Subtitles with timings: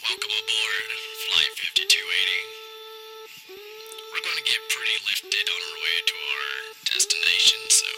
[0.00, 0.88] Welcome aboard
[1.28, 1.92] Flight 5280.
[3.52, 6.48] We're going to get pretty lifted on our way to our
[6.88, 7.92] destination, so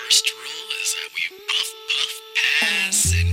[0.00, 1.22] first rule is that we
[1.52, 3.25] puff, puff, pass,